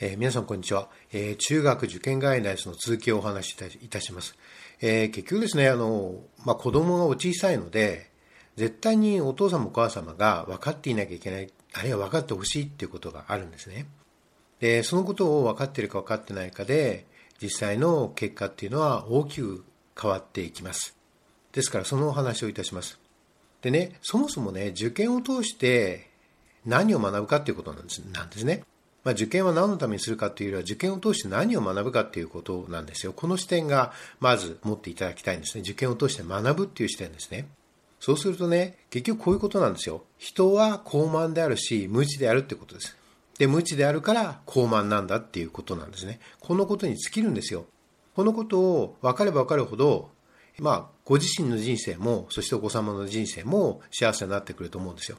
[0.00, 4.36] えー、皆さんこんにちは、えー、中学受験概念の続きをお話しいたします。
[4.80, 8.10] えー、結局ですね、あの、まあ、子供がお小さいので、
[8.56, 13.86] 絶対にお父様お母様が分かっていなきゃいけない、あるいは分かってほしいっていうことがあるんですね。
[14.58, 17.06] で、そのことを分かっているか分かってないかで、
[17.40, 19.64] 実際の結果っていうのは大きく
[20.00, 20.96] 変わっていきます。
[21.52, 22.98] ですからそのお話をいたします。
[23.62, 26.10] でね、そもそもね、受験を通して
[26.66, 28.64] 何を学ぶかっていうことなんですなんですね。
[29.04, 33.12] まあ、受験は何のためにするかというよりは、受験を通して何を学ぶかということなんですよ。
[33.12, 35.60] この視点がまず持っていただきたいんですね。
[35.60, 37.46] 受験を通して学ぶっていう視点ですね。
[38.00, 40.04] そうするとね、結局こういうことなんですよ。
[40.18, 42.96] 人は高慢であるし、無知であるってことです。
[43.38, 46.20] で、無知であるから高慢なんだっていうことなんですね。
[46.40, 47.66] このことに尽きるんですよ。
[48.14, 50.10] このことを分かれば分かるほど、
[50.58, 55.18] まあ、ご自身の人生も、そしてお子様の人生も幸せになってくると思うんですよ。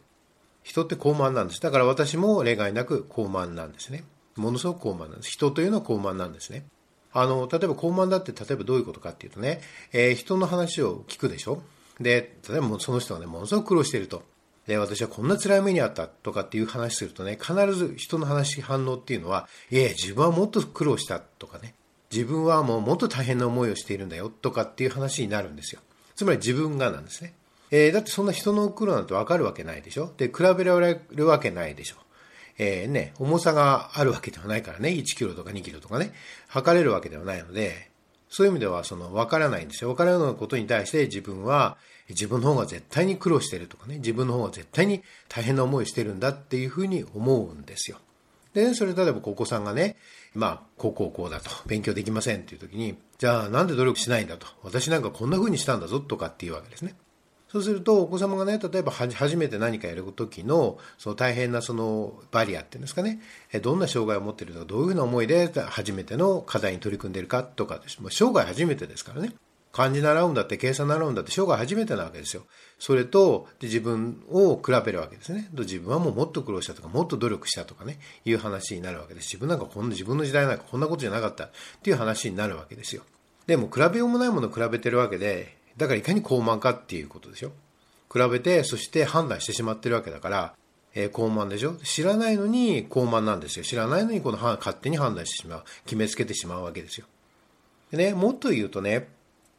[0.66, 1.62] 人って高慢なんです。
[1.62, 4.04] だから私も例外なく高慢なんですね。
[4.36, 5.30] ものすごく高慢なんです。
[5.30, 6.66] 人というのは高慢なんですね。
[7.14, 9.62] あの、例えば高慢だって、例えばどういうことかっていうとね、
[9.94, 11.62] えー、人の話を聞くでしょ
[12.00, 14.24] で、例えばその人がね、ものすごく苦労していると。
[14.66, 21.76] で、私はこんな辛い目にあったとかっていう話するとね、必ず人の話、反応っていうのは、いえ、自分はもっと苦労したとかね、
[22.12, 25.82] 自分はもうもっと大変な思いをしているんだよとかっていう話になるんですよ。
[26.16, 27.34] つまり自分がなんですね。
[27.76, 30.14] えー、だってそんな人の苦労なんてわかるわけないでしょ？
[30.16, 31.98] で、比べられるわけないでしょ？
[32.58, 36.14] えー、ね、重さがあるわけではないからね、1キロとか2キロとかね、
[36.48, 37.92] 測れるわけではないので、
[38.30, 39.90] そういう意味では、その、わからないんですよ。
[39.90, 47.98] わからないことに対して自分は、自分の方が絶対に苦労してるとかね、自分の方が絶対に大変な思いしてるんだっていうふうに思うんですよ。
[48.54, 49.98] で、ねそれ例えばお子さんがね、
[50.34, 56.96] まあ、こうこうこうだと、勉強できませんっていう時に、じゃあなんで努力しないんだと、私なんかこんな風にしたんだぞとかっていうわけですね。
[57.48, 63.22] そうすると、お子様がね、例えば初めて何かやるときの、その大変なそのバリアっていうんですかね、
[63.62, 67.76] どんな障害を持っているとか、どういうふうな思いで初めての課題に取り組んでいるかとか。
[68.00, 69.34] もう生涯初めてですからね。
[69.72, 72.44] 漢字習うんだって、計算習うんだって、生涯初めてなわけですよ。
[72.80, 75.50] それと、自分を比べるわけですね。
[75.52, 79.26] 自分はもうもっと苦労したとか、もっと努力したとかね、いう話になるわけです。
[79.26, 81.50] 自分なんかこんな、自分の時代なんかこんなことじゃなかったっ
[81.84, 83.04] ていう話になるわけですよ。
[83.48, 87.52] でも、比べようもないものを比べてるわけで、だからいかに高慢かっていうことでしょ。
[88.12, 90.54] 比べて、そして判断してしまってるわけだから、
[90.94, 93.66] えー、高慢でしょ知らないのに高慢なんですよ。
[93.66, 95.64] 知らないのにこの勝手に判断してしまう。
[95.86, 97.06] 決めつけてしまうわけですよ。
[97.92, 99.10] でね、もっと言うとね、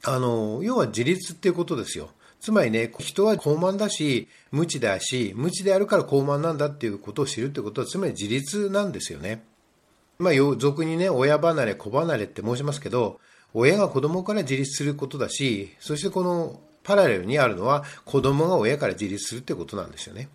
[0.03, 2.11] あの、要は自立っていうことですよ。
[2.41, 9.45] つまりね、人は高慢だし、無知だし、無知であるから高慢なんだっていうことを知るってことは、つまり自立なんですよね。
[10.19, 13.21] まあ、俗にね、親離れ、子離れって申しますけど、
[13.59, 20.29] 親が子供から自立することだし、そしてこのパラレルにあるのは子供が親から自立するってことなんですよね。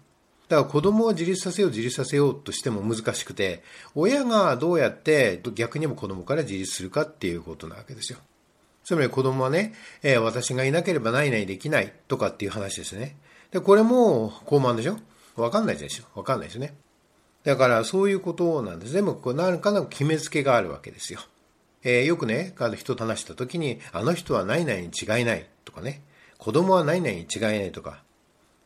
[0.50, 8.18] だから子供を自立させよう、自立させようとしても難しくて、親がどうやって逆にも子供から自立するかっていうことなわけですよ。
[8.84, 13.16] つまり子供はね、えー、私がいなければないないできないとかっていう話ですね。
[13.52, 14.98] で、これも高慢でしょ？
[15.36, 16.74] わかんないでしょわかんないですね。
[17.44, 18.94] だからそういうことなんです。
[18.94, 21.20] でも、何かの決めつけがあるわけですよ。
[21.84, 26.02] えー、よくね、人と話した時に、あの人はないないに違いないとかね、
[26.38, 28.04] 子供は何々に違いないとか、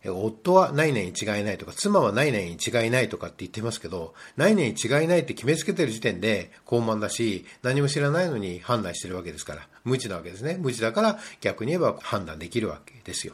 [0.07, 10.57] 夫は何々に違いないとか、妻は何々に違いないとかって言ってますけど、何々に違いないって決めつけてる時点で高慢だし、何も知らないのに判断してるわけですから、無知なわけですね。
[10.59, 13.33] 無知だから逆に言えば判断できるわけですよ。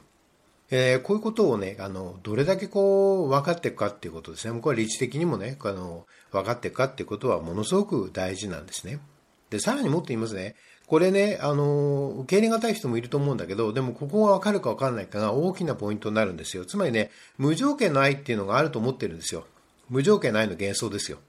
[0.73, 4.57] えー、こういうことをね、あの、どれだけこう、分かっていくかっていうことですね。
[4.61, 8.99] これは理知的にもね、あの、分かっていくかっていうことはものすごく大事なんですね。
[9.51, 10.55] で、さらにもっと言いますね。
[10.87, 16.65] これね、あの、受け入れがたい人もいると思うんだけど、でもここがわかるかわからないかが大きなポイントになるんですよ。
[16.65, 19.45] つまりね、無条件の愛っていうのがあると思ってるんですよ。
[19.89, 21.19] 無条件の愛の幻想ですよ。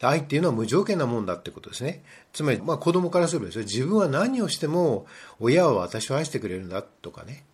[0.00, 2.02] 愛っていうのは無条件なもんだってことですね。
[2.32, 3.64] つまり、まあ子供からすればですよ。
[3.64, 5.06] 自分は何をしても、
[5.38, 7.44] 親は私を愛してくれるんだとかね。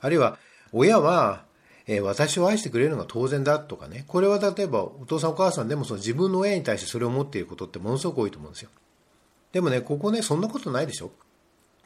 [0.00, 0.38] あるいは、
[0.72, 1.44] 親は、
[1.86, 4.04] えー、私を愛してくれるのが当然だとかね。
[4.08, 8.70] これは例えばお父さんお母さんでもその自分の親に対してそれを持っていることってものすごく多いと思うんですよ。
[9.54, 11.12] でもね、ここね、そんなことないでしょ？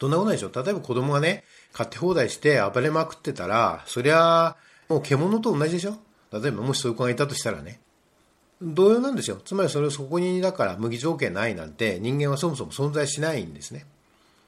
[0.01, 0.51] どんなことないでしょ？
[0.53, 4.57] 例えば子供がね、買って放題して暴れまくってたら、そりゃ、
[4.89, 5.99] もう獣と同じでしょ？
[6.33, 7.79] 例えばもしそういう子がいたとしたらね。
[8.61, 9.37] 同様なんですよ。
[9.45, 13.81] つまりそれをそこにだから無義条件ないなんて人間はそもそも存在しないんですね。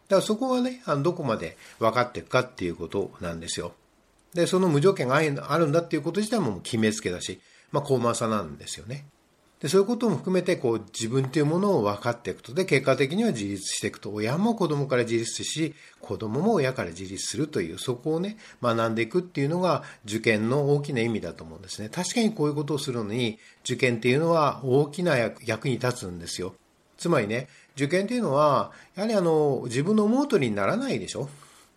[0.09, 3.73] だからそこはね、あのどこまで分かっていくかっていうことなんですよ。
[4.35, 7.39] で、その無条件があるんだっていうこと自体も決めつけだし、
[7.71, 9.05] まあ高慢さなんですよね。
[9.61, 12.55] でそういうことも含めてこう自分というものを分かっていくと。
[12.55, 14.11] で結果的には自立していくと。
[14.11, 21.91] 親も子供から自立し子供も親から自立するというそこをね学んでいくっていうのが受験の大きな意味だと思うんですね。
[21.91, 26.55] 確かにこういうことをするのに受験っていうのは大きな役に立つんですよ。
[26.97, 31.29] つまりね受験っていうのはやはりあの自分の思う通りにならないでしょ。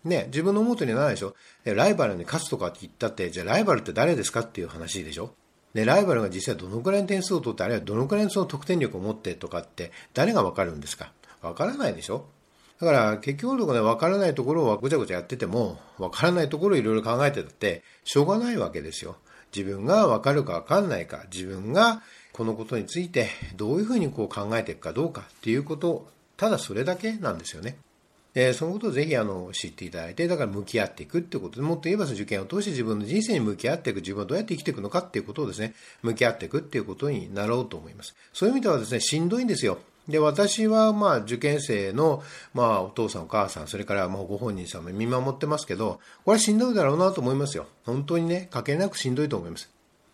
[0.05, 1.33] ね、自分の思うとにならないでしょ。
[1.63, 5.33] ライバルに勝つとかって言ったって、じゃあライバルって誰ですかっていう話でしょ。
[5.73, 11.11] で、ライバルが実際どのくらいの点数を取って、あるいはどのくらいのその得点力を持ってとかって、誰がわかるんですか？
[11.41, 12.25] わからないでしょ？
[12.79, 19.15] だから結局のところね、わからないところをごちゃごちゃやってても、わからないところをいろいろ考えてたって、しょうがないわけですよ。
[19.55, 22.01] 自分がわかるかわかんないか、自分が
[22.33, 27.77] このことについてどういうふうにこう考えていくかどうかっていうこと、ただそれだけなんですよね。
[28.33, 38.15] でそのことをぜひあの知っていただいて、だから向き合っていくってことで、もっと言えばその受験を通して自分の人生に向き合っていく、自分はどうやって生きていくのかっていうことをですね、向き合っていくっていうことになろうと思います。
[38.33, 39.77] そういう意味ではですね、しんどいんですよ。
[40.07, 47.67] で、私はまあ受験生のまあお父さんお母さん、それからまあご本人さんも見守ってますけど、これはしんどいだろうなと思いますよ。
[47.85, 49.69] 本当にね、かけなくしんどいと思います。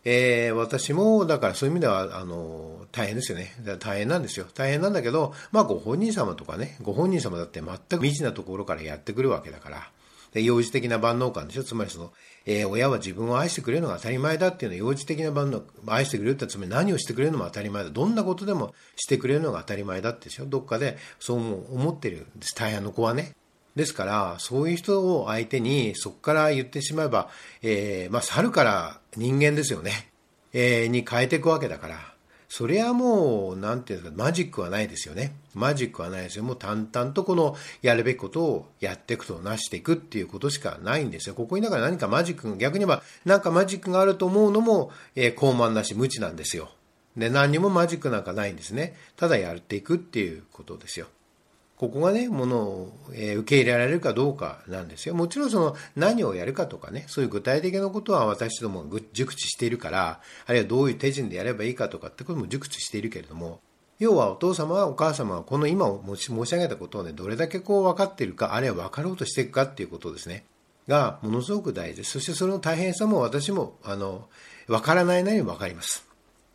[0.05, 3.53] えー、私も、だからそういう意味では、あの、大変ですよね。
[3.79, 4.47] 大変なんですよ。
[4.53, 9.91] 大変なんだけど、まあご本人様とかね、ご本人様だって全く未知なところからやってくるわけだから、
[10.31, 11.63] で幼児的な万能感でしょ？
[11.63, 12.13] つまりその、
[12.45, 17.89] えー、親は自分を愛してくれるのが当たり前だっていうのは幼児的な万能、愛してくれるってつまり何をしてくれるのも当たり前だ。
[17.89, 20.45] どんなことでもしてくれるのが当たり前だってでしょ？
[20.45, 21.39] どっかでそう
[21.75, 22.55] 思ってるんです。
[22.55, 23.35] 大変の子はね。
[23.79, 27.29] ですから、そういう人を相手に、そこから言ってしまえば、
[27.61, 30.09] えー、まあ、猿から人間ですよね。
[30.51, 32.13] えー、に変えていくわけだから、
[32.49, 35.33] それはもう、なんていうんですか、マジックはないですよね。
[35.53, 36.43] マジックはないですよ。
[36.43, 41.35] もう淡々とこのやるべきことをやっていくと、なしていくっていうことしかないんですよ。
[41.35, 46.69] ここにだから何かマジックが、逆に言えば、なんかマジックがあると思うのも、えー、高慢なし、無知なんですよ。
[47.15, 48.97] で、何にもマジックなんかないんですね。
[49.15, 51.07] ただやっていくっていうことですよ。
[51.79, 55.15] ここがね、ものを、え受け入れられるかどうかなんですよ。
[55.15, 63.61] もちろんその何をやるかとかね、そういう具体的なことは私ども熟知しているから、あるいはどういう手順でやればいいかとかってことも熟知しているけれども、
[63.97, 70.43] 要はお父様お母様はこの今申し上げたことをね、どれだけこう分かっているか、あるいは分かろうとしていくかっていうことですね。
[70.89, 72.11] が、ものすごく大事です。
[72.11, 74.27] そしてその大変さも私も、あの、
[74.67, 76.05] 分からないなりに分かります。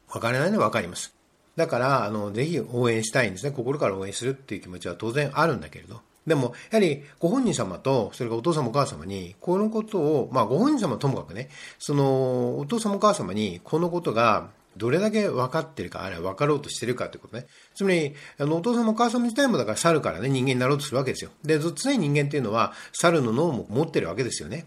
[0.09, 1.15] 分からないのは分かります。
[1.57, 3.53] だから、あの、ぜひ応援したいんですね。
[3.53, 6.01] 心から応援するっていう気持ちは当然あるんだけれど。
[6.27, 17.47] でも、やはり、ご本人様と、それからお父様お母様に、このことを、まあ、ご本人様ともかくね、その、お父様お母様に、このことが、どれだけ分かってるか、あるいは分かろうとしてるかということね。
[17.75, 21.31] つまり、あの、お父様お母様自体もだから猿からね、人間になろうとするわけですよ。
[21.45, 24.67] で、常に人間っていうのは、猿の脳も持ってるわけですよね。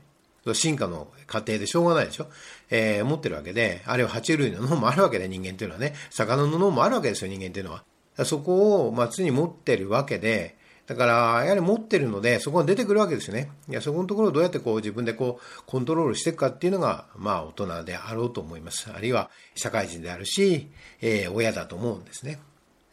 [0.54, 2.28] 進化の過程でしょうがないでしょ？
[2.70, 7.84] えー、持ってるわけで、あるいは爬虫類の脳もあるわけで、人間っていうのはね、魚の脳もあるわけですよ、人間っていうのは。
[8.26, 10.58] そこを、まあ、常に持ってるわけで、
[10.88, 11.14] だから、
[11.44, 13.52] やはり持ってるので、そこが出てくるわけですよね。
[13.70, 18.90] いや、そこのところをどうやってこう自分でこう、コントロールしていくかっていうのが、まあ、大人であろうと思います。
[18.90, 20.72] あるいは、社会人であるし、
[21.02, 22.40] えー、親だと思うんですね。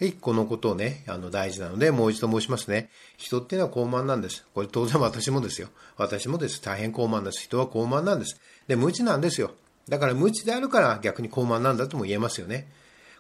[0.01, 2.91] はい、このことをね、あの、大事なので、もう一度申しますね。
[3.17, 4.45] 人っていうのは傲慢なんです。
[4.53, 5.69] これ当然私もですよ。
[5.97, 6.61] 私もです。
[6.61, 7.43] 大変傲慢です。
[7.45, 8.41] 人は傲慢なんです。
[8.67, 9.53] で、無知なんですよ。
[9.89, 12.69] だから無知であるから逆に傲慢なんだとも言えますよね。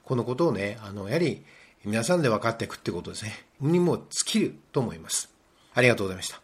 [0.02, 1.44] このことをね、あの、やはり
[1.84, 3.32] 皆さんで分かっていくってことですね。
[3.60, 5.32] にも尽きると思います。
[5.74, 6.43] ありがとうございました。